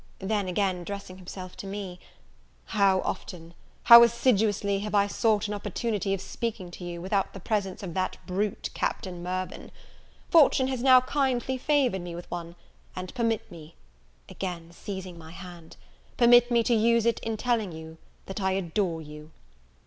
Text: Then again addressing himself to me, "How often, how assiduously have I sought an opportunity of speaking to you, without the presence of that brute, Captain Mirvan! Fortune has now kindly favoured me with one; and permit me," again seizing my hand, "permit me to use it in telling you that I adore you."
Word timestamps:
Then 0.17 0.47
again 0.47 0.77
addressing 0.77 1.17
himself 1.17 1.55
to 1.57 1.67
me, 1.67 1.99
"How 2.65 3.01
often, 3.01 3.53
how 3.83 4.01
assiduously 4.01 4.79
have 4.79 4.95
I 4.95 5.05
sought 5.05 5.47
an 5.47 5.53
opportunity 5.53 6.11
of 6.15 6.21
speaking 6.21 6.71
to 6.71 6.83
you, 6.83 6.99
without 6.99 7.33
the 7.33 7.39
presence 7.39 7.83
of 7.83 7.93
that 7.93 8.17
brute, 8.25 8.71
Captain 8.73 9.21
Mirvan! 9.21 9.69
Fortune 10.31 10.69
has 10.69 10.81
now 10.81 11.01
kindly 11.01 11.55
favoured 11.55 12.01
me 12.01 12.15
with 12.15 12.31
one; 12.31 12.55
and 12.95 13.13
permit 13.13 13.51
me," 13.51 13.75
again 14.27 14.71
seizing 14.71 15.19
my 15.19 15.29
hand, 15.33 15.77
"permit 16.17 16.49
me 16.49 16.63
to 16.63 16.73
use 16.73 17.05
it 17.05 17.19
in 17.19 17.37
telling 17.37 17.71
you 17.71 17.99
that 18.25 18.41
I 18.41 18.53
adore 18.53 19.03
you." 19.03 19.29